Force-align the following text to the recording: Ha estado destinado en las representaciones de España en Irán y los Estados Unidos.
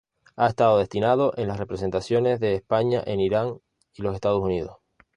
Ha 0.35 0.47
estado 0.47 0.79
destinado 0.79 1.31
en 1.37 1.47
las 1.47 1.59
representaciones 1.59 2.39
de 2.39 2.55
España 2.55 3.03
en 3.05 3.19
Irán 3.19 3.59
y 3.93 4.01
los 4.01 4.15
Estados 4.15 4.41
Unidos. 4.41 4.77